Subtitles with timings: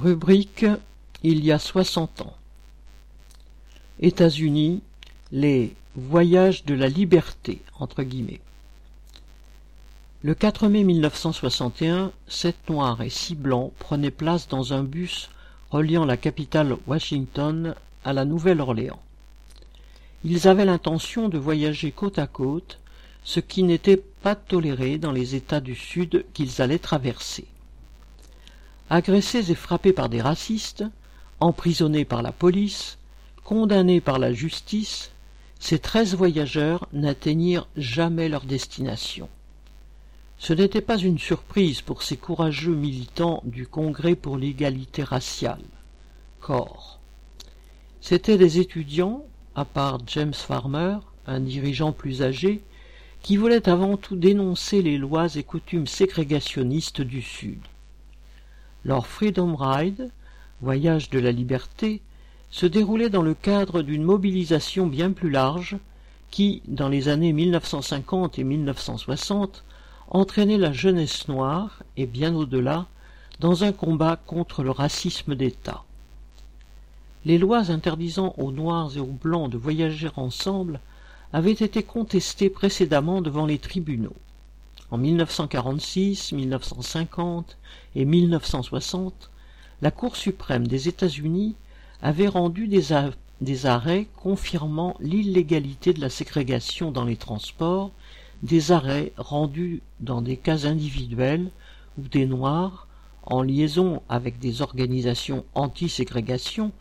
[0.00, 0.64] Rubrique
[1.24, 2.36] Il y a soixante ans.
[3.98, 4.80] États-Unis,
[5.32, 8.40] les voyages de la liberté, entre guillemets.
[10.22, 15.30] Le 4 mai 1961, sept noirs et six blancs prenaient place dans un bus
[15.72, 17.74] reliant la capitale Washington
[18.04, 19.02] à la Nouvelle-Orléans.
[20.22, 22.78] Ils avaient l'intention de voyager côte à côte,
[23.24, 27.48] ce qui n'était pas toléré dans les États du Sud qu'ils allaient traverser.
[28.90, 30.84] Agressés et frappés par des racistes,
[31.40, 32.98] emprisonnés par la police,
[33.44, 35.10] condamnés par la justice,
[35.60, 39.28] ces treize voyageurs n'atteignirent jamais leur destination.
[40.38, 45.64] Ce n'était pas une surprise pour ces courageux militants du Congrès pour l'égalité raciale,
[46.40, 46.98] CORE.
[48.00, 52.62] C'étaient des étudiants, à part James Farmer, un dirigeant plus âgé,
[53.22, 57.58] qui voulaient avant tout dénoncer les lois et coutumes ségrégationnistes du Sud.
[58.84, 60.10] Leur Freedom Ride,
[60.60, 62.00] voyage de la liberté,
[62.50, 65.76] se déroulait dans le cadre d'une mobilisation bien plus large
[66.30, 69.64] qui, dans les années 1950 et 1960,
[70.10, 72.86] entraînait la jeunesse noire, et bien au-delà,
[73.40, 75.84] dans un combat contre le racisme d'État.
[77.24, 80.80] Les lois interdisant aux Noirs et aux Blancs de voyager ensemble
[81.32, 84.16] avaient été contestées précédemment devant les tribunaux.
[84.90, 87.58] En 1946, 1950
[87.94, 89.30] et 1960,
[89.82, 91.56] la Cour suprême des États-Unis
[92.00, 97.90] avait rendu des, arrêts confirmant l'illégalité de la ségrégation dans les transports,
[98.42, 101.50] des arrêts rendus dans des cas individuels
[101.98, 102.86] où des Noirs,
[103.24, 106.72] en liaison avec des organisations anti-ségrégation,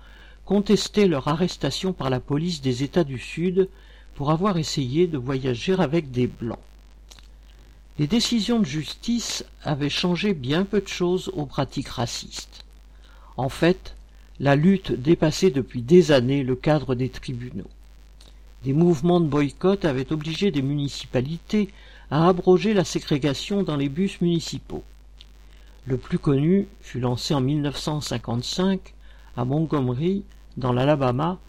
[0.45, 3.67] contestaient leur arrestation par la police des États du Sud
[4.15, 6.57] pour avoir essayé de voyager avec des Blancs.
[7.99, 12.63] Les décisions de justice avaient changé bien peu de choses aux pratiques racistes.
[13.37, 13.95] En fait,
[14.39, 17.71] la lutte dépassait depuis des années le cadre des tribunaux.
[18.63, 21.69] Des mouvements de boycott avaient obligé des municipalités
[22.11, 24.83] à abroger la ségrégation dans les bus municipaux.
[25.87, 28.93] Le plus connu fut lancé en 1955
[29.35, 30.23] à Montgomery,
[30.55, 31.39] dans l'Alabama,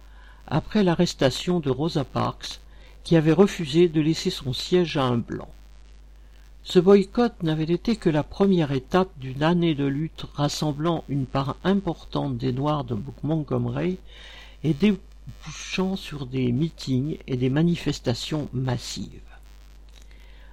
[0.46, 2.60] après l'arrestation de Rosa Parks,
[3.04, 5.48] qui avait refusé de laisser son siège à un blanc.
[6.62, 11.56] Ce boycott n'avait été que la première étape d'une année de lutte rassemblant une part
[11.64, 13.98] importante des Noirs de Montgomery
[14.64, 19.22] et débouchant sur des meetings et des manifestations massives.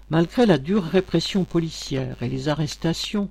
[0.10, 3.30] Malgré la dure répression policière et les arrestations,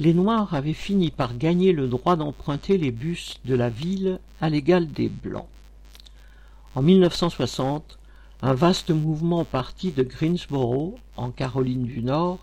[0.00, 4.50] les Noirs avaient fini par gagner le droit d'emprunter les bus de la ville à
[4.50, 5.46] l'égal des Blancs.
[6.74, 7.98] En 1960,
[8.42, 12.38] un vaste mouvement parti de Greensboro, en Caroline du Nord,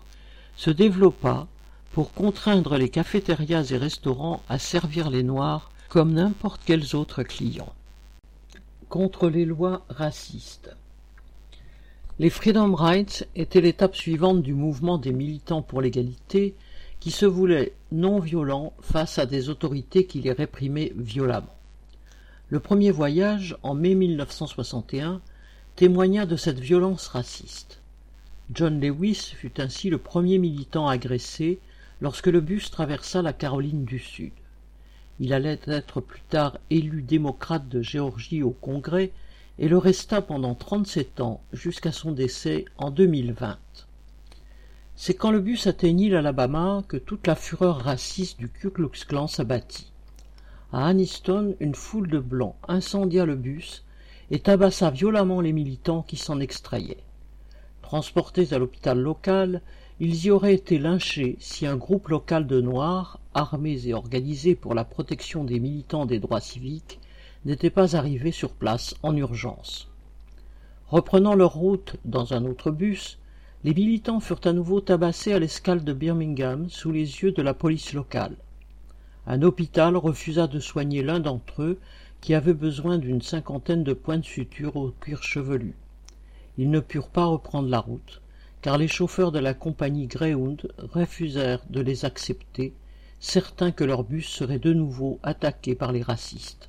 [0.56, 1.48] se développa
[1.92, 7.72] pour contraindre les cafétérias et restaurants à servir les Noirs comme n'importe quels autres clients.
[8.88, 10.70] Contre les lois racistes.
[12.20, 16.54] Les Freedom Rights étaient l'étape suivante du mouvement des militants pour l'égalité
[17.00, 21.54] qui se voulaient non violents face à des autorités qui les réprimaient violemment.
[22.48, 25.20] Le premier voyage, en mai 1961,
[25.78, 27.78] témoigna de cette violence raciste.
[28.52, 31.60] John Lewis fut ainsi le premier militant agressé
[32.00, 34.32] lorsque le bus traversa la Caroline du Sud.
[35.20, 39.12] Il allait être plus tard élu démocrate de Géorgie au Congrès
[39.60, 43.56] et le resta pendant trente-sept ans jusqu'à son décès en 2020.
[44.96, 49.28] C'est quand le bus atteignit l'Alabama que toute la fureur raciste du Ku Klux Klan
[49.28, 49.92] s'abattit.
[50.72, 53.84] À Anniston, une foule de blancs incendia le bus
[54.30, 57.02] et tabassa violemment les militants qui s'en extrayaient.
[57.82, 59.62] Transportés à l'hôpital local,
[60.00, 64.74] ils y auraient été lynchés si un groupe local de Noirs, armés et organisés pour
[64.74, 67.00] la protection des militants des droits civiques,
[67.44, 69.88] n'était pas arrivé sur place en urgence.
[70.88, 73.18] Reprenant leur route dans un autre bus,
[73.64, 77.54] les militants furent à nouveau tabassés à l'escale de Birmingham sous les yeux de la
[77.54, 78.36] police locale.
[79.26, 81.78] Un hôpital refusa de soigner l'un d'entre eux
[82.20, 85.74] qui avait besoin d'une cinquantaine de points de suture au cuir chevelu.
[86.58, 88.20] Ils ne purent pas reprendre la route,
[88.62, 92.72] car les chauffeurs de la compagnie Greyhound refusèrent de les accepter,
[93.20, 96.68] certains que leur bus serait de nouveau attaqué par les racistes.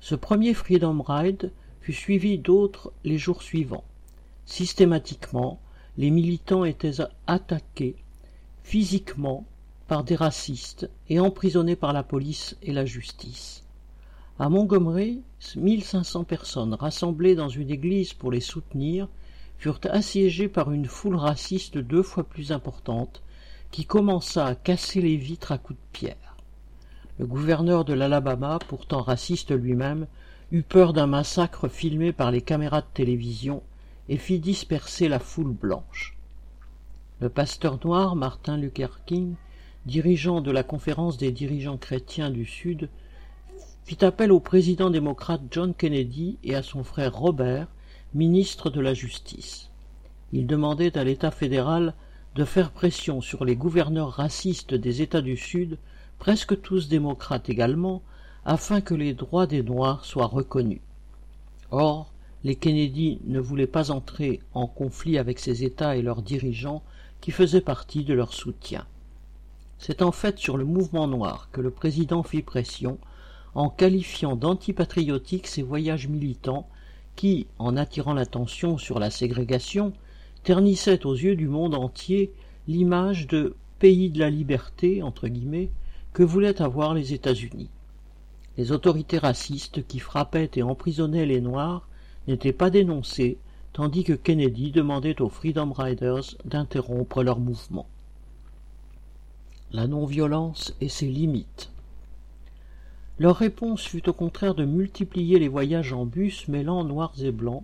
[0.00, 3.84] Ce premier Freedom Ride fut suivi d'autres les jours suivants.
[4.46, 5.60] Systématiquement,
[5.96, 7.96] les militants étaient attaqués
[8.62, 9.46] physiquement
[9.86, 13.63] par des racistes et emprisonnés par la police et la justice.
[14.36, 15.22] À Montgomery,
[15.54, 19.06] mille cinq cents personnes rassemblées dans une église pour les soutenir
[19.58, 23.22] furent assiégées par une foule raciste deux fois plus importante
[23.70, 26.36] qui commença à casser les vitres à coups de pierre.
[27.20, 30.08] Le gouverneur de l'Alabama, pourtant raciste lui-même,
[30.50, 33.62] eut peur d'un massacre filmé par les caméras de télévision
[34.08, 36.16] et fit disperser la foule blanche.
[37.20, 39.36] Le pasteur noir Martin Luther King,
[39.86, 42.88] dirigeant de la conférence des dirigeants chrétiens du Sud,
[43.84, 47.68] fit appel au président démocrate John Kennedy et à son frère Robert,
[48.14, 49.68] ministre de la Justice.
[50.32, 51.92] Il demandait à l'État fédéral
[52.34, 55.76] de faire pression sur les gouverneurs racistes des États du Sud
[56.18, 58.00] presque tous démocrates également,
[58.46, 60.80] afin que les droits des Noirs soient reconnus.
[61.70, 62.10] Or,
[62.42, 66.82] les Kennedy ne voulaient pas entrer en conflit avec ces États et leurs dirigeants
[67.20, 68.86] qui faisaient partie de leur soutien.
[69.78, 72.98] C'est en fait sur le mouvement noir que le président fit pression
[73.54, 76.68] en qualifiant d'antipatriotiques ces voyages militants
[77.16, 79.92] qui, en attirant l'attention sur la ségrégation,
[80.42, 82.32] ternissaient aux yeux du monde entier
[82.66, 85.70] l'image de pays de la liberté entre guillemets
[86.12, 87.70] que voulaient avoir les États-Unis.
[88.56, 91.88] Les autorités racistes qui frappaient et emprisonnaient les Noirs
[92.28, 93.38] n'étaient pas dénoncées,
[93.72, 97.86] tandis que Kennedy demandait aux Freedom Riders d'interrompre leur mouvement.
[99.72, 101.73] La non-violence et ses limites.
[103.18, 107.62] Leur réponse fut au contraire de multiplier les voyages en bus mêlant noirs et blancs,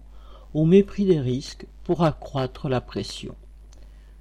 [0.55, 3.35] au mépris des risques, pour accroître la pression.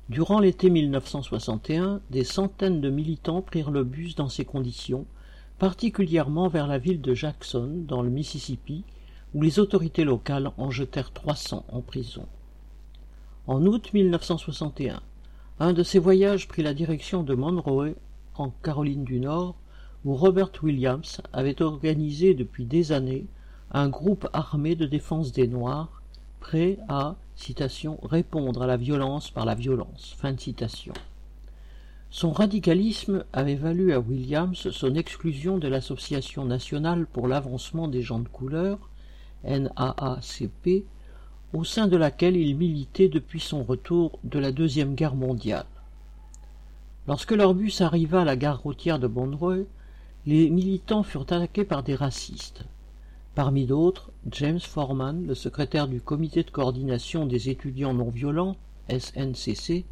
[0.09, 5.05] Durant l'été 1961, des centaines de militants prirent le bus dans ces conditions,
[5.59, 8.83] particulièrement vers la ville de Jackson, dans le Mississippi,
[9.35, 12.25] où les autorités locales en jetèrent 300 en prison.
[13.45, 15.01] En août 1961,
[15.59, 17.93] un de ces voyages prit la direction de Monroe,
[18.35, 19.55] en Caroline du Nord,
[20.05, 23.25] où Robert Williams avait organisé depuis des années
[23.71, 26.01] un groupe armé de défense des Noirs,
[26.39, 30.15] prêt à citation, répondre à la violence par la violence.
[30.17, 30.93] Fin de citation.
[32.11, 38.19] Son radicalisme avait valu à Williams son exclusion de l'Association nationale pour l'avancement des gens
[38.19, 38.79] de couleur,
[39.43, 40.85] NAACP,
[41.53, 45.65] au sein de laquelle il militait depuis son retour de la Deuxième Guerre mondiale.
[47.07, 49.07] Lorsque leur bus arriva à la gare routière de
[50.29, 52.63] les militants furent attaqués par des racistes.
[53.33, 58.55] Parmi d'autres, James Forman, le secrétaire du comité de coordination des étudiants non violents,
[58.89, 59.85] SNCC,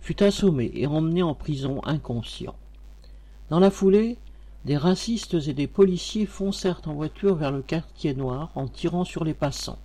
[0.00, 2.54] fut assommé et emmené en prison inconscient.
[3.48, 4.18] Dans la foulée,
[4.66, 9.24] des racistes et des policiers foncèrent en voiture vers le quartier noir en tirant sur
[9.24, 9.78] les passants.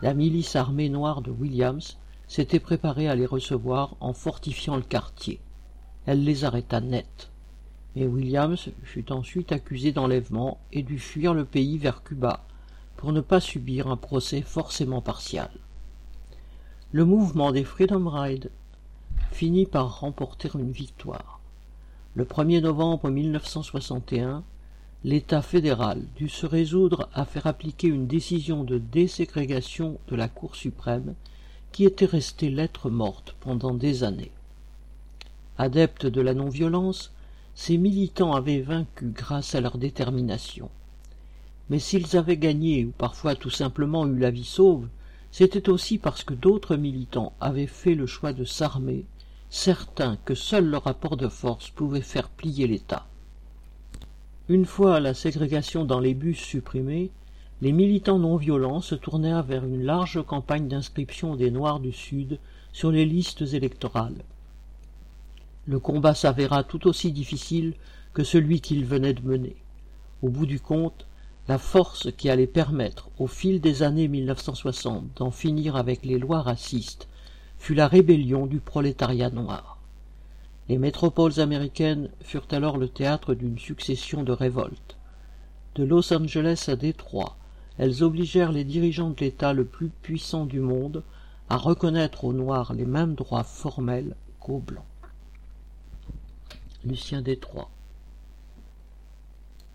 [0.00, 1.98] La milice armée noire de Williams
[2.28, 5.38] s'était préparée à les recevoir en fortifiant le quartier.
[6.06, 7.28] Elle les arrêta net
[7.94, 12.44] mais Williams fut ensuite accusé d'enlèvement et dut fuir le pays vers Cuba
[12.96, 15.50] pour ne pas subir un procès forcément partial.
[16.92, 18.50] Le mouvement des Freedom Ride
[19.30, 21.40] finit par remporter une victoire.
[22.14, 24.44] Le 1er novembre 1961,
[25.04, 30.54] l'État fédéral dut se résoudre à faire appliquer une décision de déségrégation de la Cour
[30.54, 31.14] suprême
[31.72, 34.30] qui était restée lettre morte pendant des années.
[35.58, 37.12] Adeptes de la non-violence,
[37.54, 40.70] ces militants avaient vaincu grâce à leur détermination.
[41.70, 44.88] Mais s'ils avaient gagné ou parfois tout simplement eu la vie sauve,
[45.30, 49.04] c'était aussi parce que d'autres militants avaient fait le choix de s'armer,
[49.48, 53.06] certains que seul le rapport de force pouvait faire plier l'État.
[54.48, 57.10] Une fois la ségrégation dans les bus supprimée,
[57.62, 62.38] les militants non violents se tournèrent vers une large campagne d'inscription des Noirs du Sud
[62.72, 64.24] sur les listes électorales.
[65.64, 67.74] Le combat s'avéra tout aussi difficile
[68.14, 69.54] que celui qu'il venait de mener.
[70.20, 71.06] Au bout du compte,
[71.46, 76.42] la force qui allait permettre, au fil des années 1960, d'en finir avec les lois
[76.42, 77.06] racistes,
[77.58, 79.78] fut la rébellion du prolétariat noir.
[80.68, 84.96] Les métropoles américaines furent alors le théâtre d'une succession de révoltes.
[85.76, 87.36] De Los Angeles à Détroit,
[87.78, 91.04] elles obligèrent les dirigeants de l'État le plus puissant du monde
[91.48, 94.84] à reconnaître aux Noirs les mêmes droits formels qu'aux Blancs.
[96.84, 97.70] Lucien Détroit.